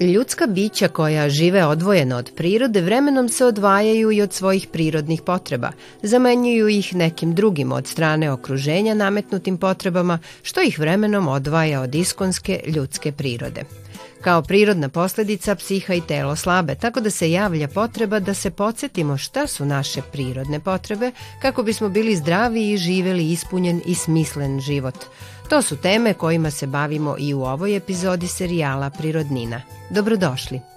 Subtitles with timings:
[0.00, 5.70] Ljudska bića koja žive odvojeno od prirode vremenom se odvajaju i od svojih prirodnih potreba,
[6.02, 12.60] zamenjuju ih nekim drugim od strane okruženja nametnutim potrebama, što ih vremenom odvaja od iskonske
[12.66, 13.64] ljudske prirode.
[14.20, 19.16] Kao prirodna posledica psiha i telo slabe, tako da se javlja potreba da se podsjetimo
[19.16, 21.10] šta su naše prirodne potrebe
[21.42, 24.96] kako bismo bili zdravi i živeli ispunjen i smislen život–
[25.48, 29.60] To su teme kojima se bavimo i u ovoj epizodi serijala Prirodnina.
[29.90, 30.73] Dobrodošli!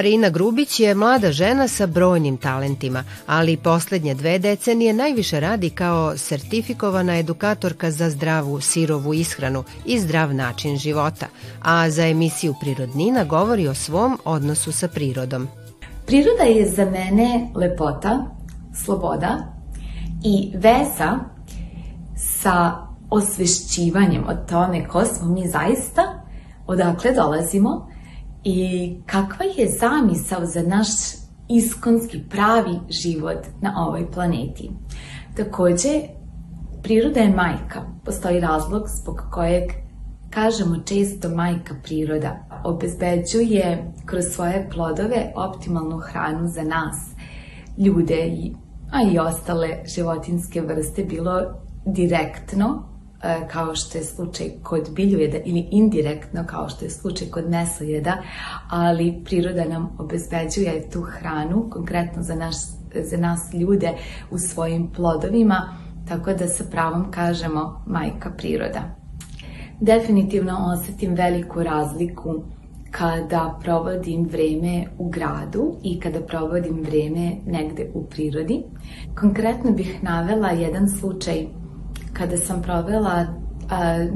[0.00, 6.16] Marina Grubić je mlada žena sa brojnim talentima, ali poslednje dve decenije najviše radi kao
[6.16, 11.26] sertifikovana edukatorka za zdravu sirovu ishranu i zdrav način života,
[11.62, 15.48] a za emisiju Prirodnina govori o svom odnosu sa prirodom.
[16.06, 18.26] Priroda je za mene lepota,
[18.84, 19.52] sloboda
[20.24, 21.18] i veza
[22.16, 22.72] sa
[23.10, 26.02] osvešćivanjem o tome ko smo mi zaista,
[26.66, 27.89] odakle dolazimo
[28.44, 30.88] i kakva je zamisao za naš
[31.48, 34.70] iskonski pravi život na ovoj planeti.
[35.36, 36.00] Takođe,
[36.82, 37.82] priroda je majka.
[38.04, 39.64] Postoji razlog zbog kojeg
[40.30, 42.46] kažemo često majka priroda.
[42.64, 47.10] Obezbeđuje kroz svoje plodove optimalnu hranu za nas,
[47.78, 48.32] ljude,
[48.92, 51.42] a i ostale životinske vrste, bilo
[51.86, 52.89] direktno
[53.50, 58.16] kao što je slučaj kod biljujeda ili indirektno kao što je slučaj kod mesojeda,
[58.70, 62.54] ali priroda nam obezbeđuje tu hranu, konkretno za, naš,
[62.94, 63.92] za nas ljude
[64.30, 65.76] u svojim plodovima,
[66.08, 68.80] tako da sa pravom kažemo majka priroda.
[69.80, 72.42] Definitivno osetim veliku razliku
[72.90, 78.62] kada provodim vreme u gradu i kada provodim vreme negde u prirodi.
[79.20, 81.46] Konkretno bih navela jedan slučaj
[82.12, 83.26] kada sam provela
[83.70, 84.06] a,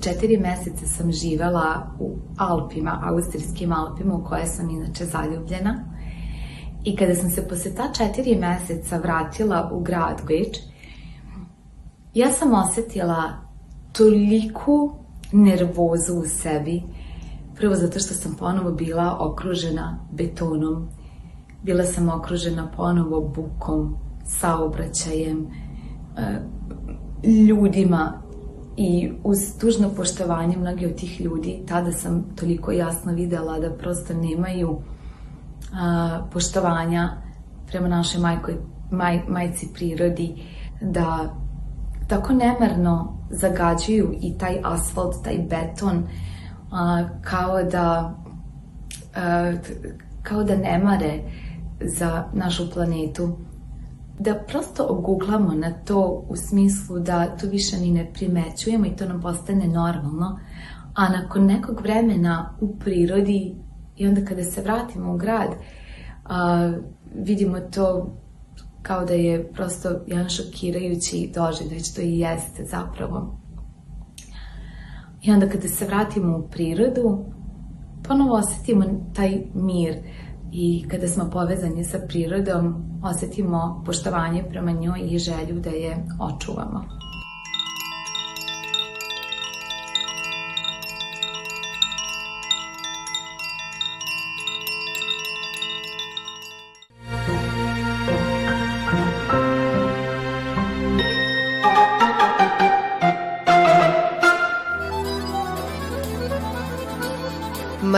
[0.00, 5.84] četiri meseca sam živela u Alpima, austrijskim Alpima u koje sam inače zaljubljena.
[6.84, 10.58] I kada sam se posle ta četiri meseca vratila u grad Beč,
[12.14, 13.22] ja sam osetila
[13.92, 14.92] toliku
[15.32, 16.82] nervozu u sebi,
[17.56, 20.88] prvo zato što sam ponovo bila okružena betonom,
[21.62, 25.46] bila sam okružena ponovo bukom, saobraćajem,
[27.24, 28.22] ljudima
[28.76, 34.14] i uz tužno poštovanje mnogi od tih ljudi, tada sam toliko jasno videla da prosto
[34.14, 34.78] nemaju
[35.72, 37.10] a, poštovanja
[37.66, 38.56] prema našoj majkoj,
[38.90, 40.42] maj, majci prirodi,
[40.80, 41.34] da
[42.08, 46.06] tako nemarno zagađuju i taj asfalt, taj beton,
[46.70, 48.14] a, kao da
[49.16, 49.52] a,
[50.22, 51.20] kao da ne mare
[51.80, 53.36] za našu planetu
[54.24, 59.08] da prosto oguglamo na to u smislu da to više ni ne primećujemo i to
[59.08, 60.38] nam postane normalno,
[60.94, 63.56] a nakon nekog vremena u prirodi
[63.96, 65.50] i onda kada se vratimo u grad,
[66.24, 66.72] a,
[67.14, 68.16] vidimo to
[68.82, 73.38] kao da je prosto jedan šokirajući doživljaj, što i jeste zapravo.
[75.22, 77.24] I onda kada se vratimo u prirodu,
[78.02, 78.84] ponovo osetimo
[79.14, 79.94] taj mir,
[80.52, 82.74] i kada smo povezani sa prirodom
[83.04, 87.01] osetimo poštovanje prema njoj i želju da je očuvamo.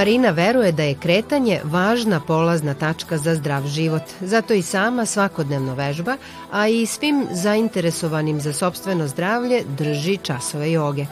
[0.04, 5.74] Marina veruje da je kretanje važna polazna tačka za zdrav život, zato i sama svakodnevno
[5.74, 6.16] vežba,
[6.52, 11.06] a i svim zainteresovanim za sobstveno zdravlje drži časove joge.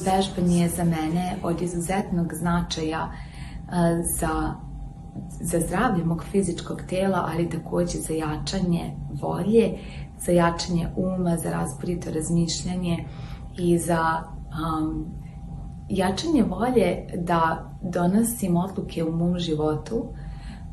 [0.00, 3.12] Vežbanje je za mene od izuzetnog značaja
[4.18, 4.54] za
[5.40, 8.92] za zdravlje mog fizičkog tela, ali takođe za jačanje
[9.22, 9.78] volje,
[10.18, 13.04] za jačanje uma, za razborito razmišljanje
[13.58, 15.06] i za um,
[15.88, 20.04] jačanje volje da donosim odluke u mom životu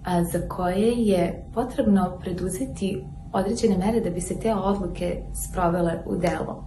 [0.03, 6.15] a, za koje je potrebno preduzeti određene mere da bi se te odluke sprovele u
[6.17, 6.63] delo.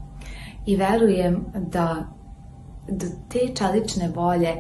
[0.67, 1.97] I verujem da
[2.89, 4.55] do te čalične volje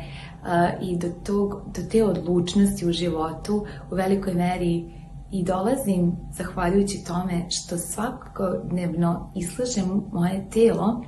[0.44, 4.96] a, i do, tog, do te odlučnosti u životu u velikoj meri
[5.30, 11.02] i dolazim zahvaljujući tome što svakodnevno islažem moje telo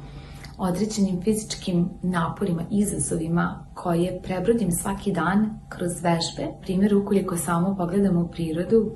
[0.58, 6.52] određenim fizičkim naporima, izazovima koje prebrodim svaki dan kroz vežbe.
[6.62, 8.94] Primjer, ukoliko samo pogledamo prirodu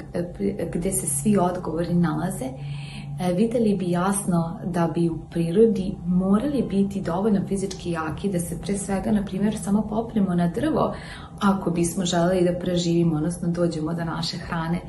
[0.73, 7.01] gde se svi odgovori nalaze, e, videli bi jasno da bi u prirodi morali biti
[7.01, 10.95] dovoljno fizički jaki da se pre svega, na primjer, samo popnemo na drvo
[11.41, 14.81] ako bismo želeli da preživimo, odnosno dođemo do naše hrane.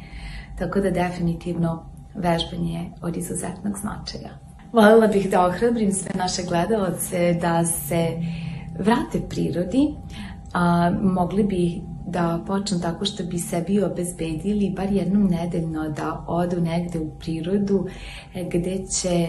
[0.59, 1.85] Tako da definitivno
[2.15, 4.52] vežbanje je od izuzetnog značaja.
[4.73, 8.07] Volela bih da ohrabrim sve naše gledalce da se
[8.79, 9.95] vrate prirodi,
[10.53, 16.61] a, mogli bi da počnu tako što bi sebi obezbedili bar jednom nedeljno da odu
[16.61, 17.85] negde u prirodu
[18.35, 19.27] e, gde će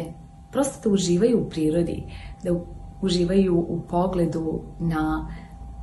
[0.52, 2.02] prosto da uživaju u prirodi,
[2.44, 2.50] da
[3.02, 5.28] uživaju u pogledu na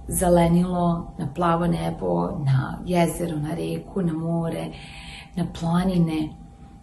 [0.08, 4.68] zelenilo, na plavo nebo, na jezero, na reku, na more,
[5.36, 6.30] na planine,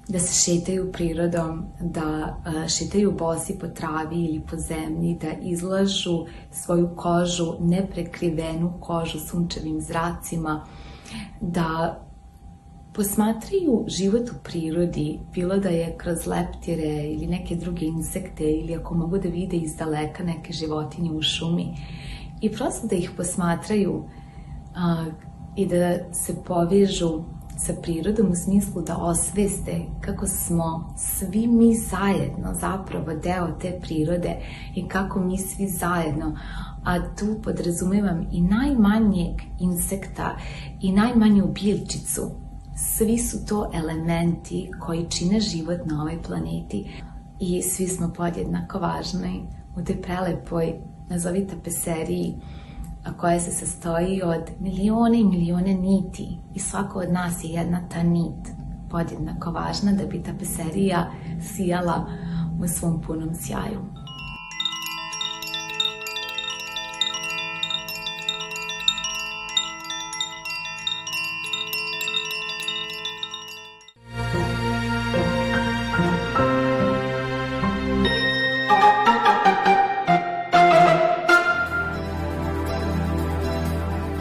[0.08, 2.36] da se šetaju prirodom, da
[2.68, 10.66] šetaju bosi po travi ili po zemlji, da izlažu svoju kožu, neprekrivenu kožu sunčevim zracima,
[11.40, 12.00] da
[12.94, 18.94] posmatraju život u prirodi, bilo da je kroz leptire ili neke druge insekte ili ako
[18.94, 21.76] mogu da vide iz daleka neke životinje u šumi
[22.40, 24.04] i prosto da ih posmatraju
[25.56, 27.24] i da se povežu
[27.58, 34.36] sa prirodom u smislu da osveste kako smo svi mi zajedno zapravo deo te prirode
[34.74, 36.36] i kako mi svi zajedno
[36.84, 40.36] a tu podrazumevam i najmanjeg insekta
[40.80, 42.30] i najmanju biljčicu.
[42.76, 47.02] Svi su to elementi koji čine život na ovoj planeti
[47.40, 49.46] i svi smo podjednako važni
[49.76, 50.74] u te prelepoj,
[51.10, 52.34] nazovi tapeseriji,
[53.08, 57.80] a koja se sastoji od milione i milione niti i svako od nas je jedna
[57.88, 58.48] ta nit
[58.90, 61.10] podjednako važna da bi tapeserija
[61.40, 62.06] sijala
[62.62, 63.97] u svom punom sjaju.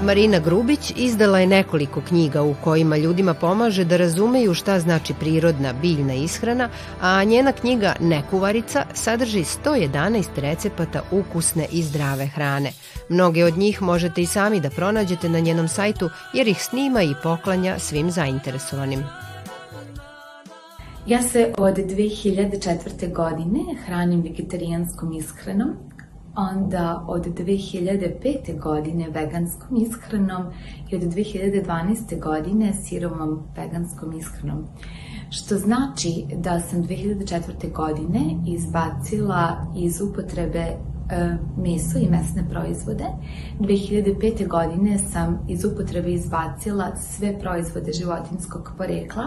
[0.02, 5.74] Marina Grubić izdala je nekoliko knjiga u kojima ljudima pomaže da razumeju šta znači prirodna
[5.74, 6.70] biljna ishrana,
[7.02, 12.72] a njena knjiga Nekuvarica sadrži 111 recepata ukusne i zdrave hrane.
[13.10, 17.16] Mnoge od njih možete i sami da pronađete na njenom sajtu jer ih snima i
[17.24, 19.04] poklanja svim zainteresovanim.
[21.08, 23.14] Ja se od 2004.
[23.14, 25.76] godine hranim vegetarijanskom ishranom
[26.38, 28.60] onda od 2005.
[28.60, 30.44] godine veganskom ishranom
[30.90, 32.20] i od 2012.
[32.20, 34.66] godine sirovom veganskom ishranom.
[35.30, 37.74] Što znači da sam 2004.
[37.74, 40.78] godine izbacila iz upotrebe e,
[41.58, 43.06] meso i mesne proizvode.
[43.60, 44.48] 2005.
[44.48, 49.24] godine sam iz upotrebe izbacila sve proizvode životinskog porekla,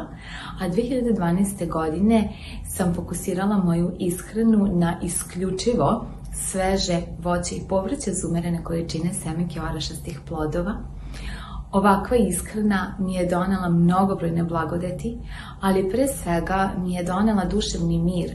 [0.61, 1.69] a 2012.
[1.69, 2.29] godine
[2.69, 6.07] sam fokusirala moju ishranu na isključivo
[6.41, 10.75] sveže voće i povrće za umerene količine semenke orašastih plodova.
[11.73, 15.19] Ovakva ishrana mi je donela mnogobrojne blagodeti,
[15.61, 18.31] ali pre svega mi je donela duševni mir,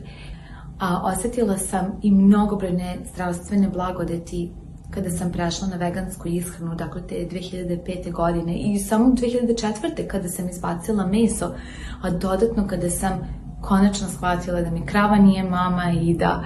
[0.79, 4.51] a osetila sam i mnogobrojne zdravstvene blagodeti
[4.91, 8.11] kada sam prešla na vegansku ishranu, dakle te 2005.
[8.11, 10.07] godine i samo 2004.
[10.07, 11.55] kada sam izbacila meso,
[12.01, 13.19] a dodatno kada sam
[13.61, 16.43] konačno shvatila da mi krava nije mama i da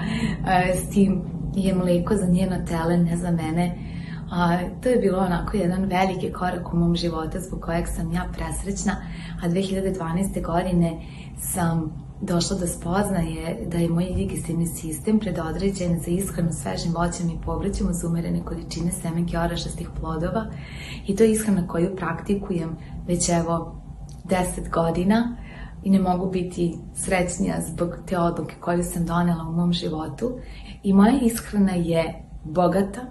[0.48, 3.76] e, s tim je mleko za njeno tele, ne za mene.
[4.32, 8.26] A, to je bilo onako jedan veliki korak u mom životu zbog kojeg sam ja
[8.34, 8.96] presrećna,
[9.44, 10.46] a 2012.
[10.46, 11.02] godine
[11.38, 17.42] sam došla do spoznaje da je moj digestivni sistem predodređen za ishranu svežim voćem i
[17.46, 20.46] povrćem uz umerene količine semenke orašastih plodova
[21.08, 22.78] i to je ishrana koju praktikujem
[23.08, 23.82] već evo
[24.26, 25.38] 10 godina
[25.84, 30.40] i ne mogu biti srećnija zbog te odluke koju sam donela u mom životu
[30.84, 33.02] i moja ishrana je bogata,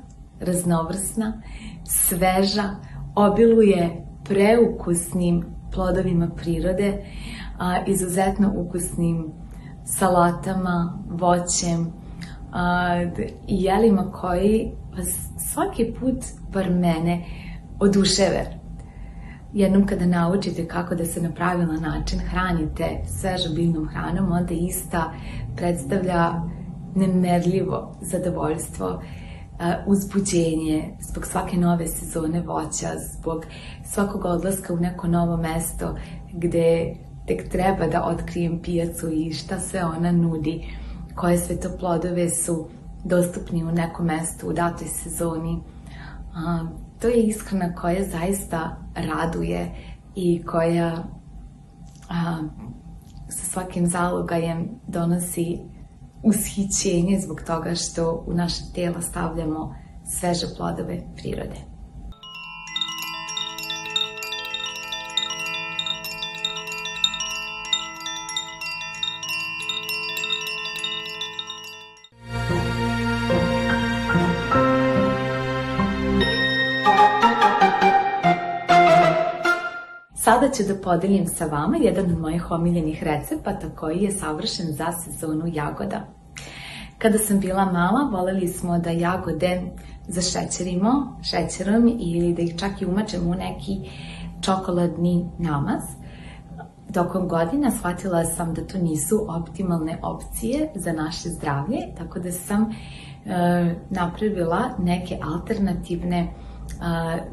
[0.41, 1.43] raznovrsna,
[1.85, 2.71] sveža,
[3.15, 7.05] obiluje preukusnim plodovima prirode,
[7.59, 9.33] a, izuzetno ukusnim
[9.85, 11.93] salatama, voćem
[12.53, 13.03] a,
[13.47, 14.73] i jelima koji
[15.53, 17.25] svaki put bar mene
[17.81, 18.58] oduševe.
[19.53, 25.13] Jednom kada naučite kako da se na pravilan način hranite svežom biljnom hranom, onda ista
[25.57, 26.33] predstavlja
[26.95, 29.03] nemerljivo zadovoljstvo,
[29.87, 33.45] uzbuđenje zbog svake nove sezone voća, zbog
[33.85, 35.97] svakog odlaska u neko novo mesto
[36.33, 36.95] gde
[37.27, 40.65] tek treba da otkrijem pijacu i šta sve ona nudi,
[41.15, 42.67] koje sve to plodove su
[43.05, 45.61] dostupni u nekom mestu u datoj sezoni.
[47.01, 49.71] To je ishrana koja zaista raduje
[50.15, 51.05] i koja
[52.09, 52.39] a,
[53.29, 55.59] sa svakim zalogajem donosi
[56.23, 59.75] ushićenje zbog toga što u naše tela stavljamo
[60.05, 61.68] sveže plodove prirode.
[80.39, 84.93] Sada ću da podelim sa vama jedan od mojih omiljenih recepata koji je savršen za
[84.93, 86.01] sezonu jagoda.
[86.99, 89.63] Kada sam bila mala, voleli smo da jagode
[90.09, 93.91] zašećerimo šećerom ili da ih čak i umačemo u neki
[94.41, 95.83] čokoladni namaz.
[96.95, 102.63] Tokom godina shvatila sam da to nisu optimalne opcije za naše zdravlje, tako da sam
[102.63, 106.29] e, napravila neke alternativne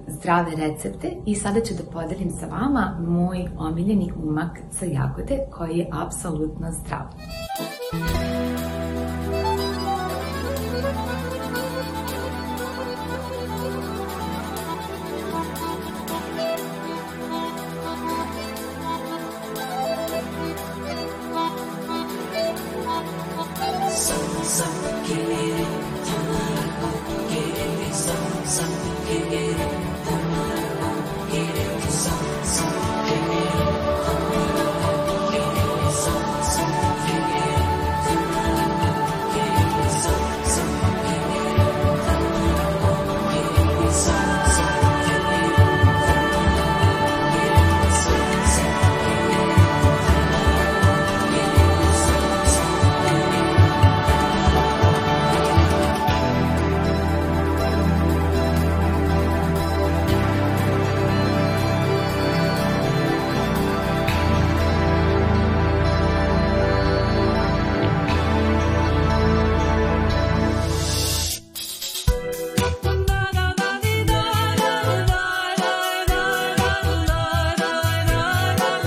[0.08, 5.78] zdrave recepte i sada ću da podelim sa vama moj omiljeni umak za jagode koji
[5.78, 7.06] je apsolutno zdrav.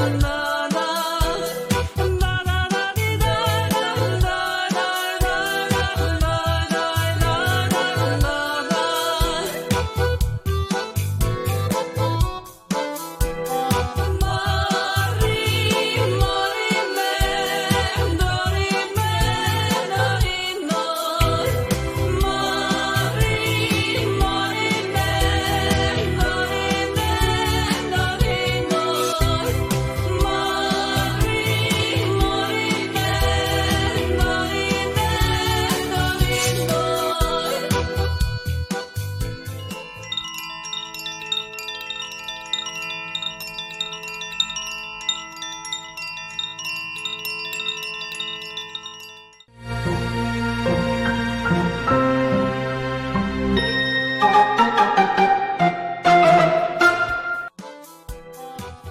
[0.06, 0.37] love.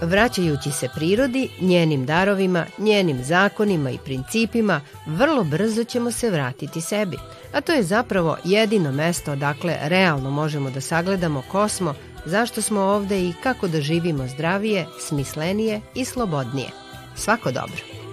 [0.01, 7.17] Vraćajući se prirodi, njenim darovima, njenim zakonima i principima, vrlo brzo ćemo se vratiti sebi.
[7.53, 11.93] A to je zapravo jedino mesto odakle realno možemo da sagledamo ko smo,
[12.25, 16.69] zašto smo ovde i kako da živimo zdravije, smislenije i slobodnije.
[17.15, 18.06] Svako dobro!